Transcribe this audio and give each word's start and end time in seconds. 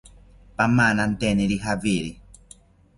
Pamananteniri 0.57 1.61
jawiri 1.63 2.11